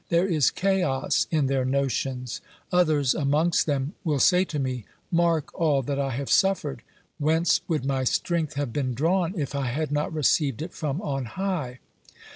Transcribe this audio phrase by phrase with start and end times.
[0.09, 2.41] There is chaos in their notions.
[2.71, 6.81] Others amongst them will say to me: Mark all that I have suffered;
[7.19, 11.25] whence would my strength have been drawn if I had not received it from on
[11.25, 11.81] high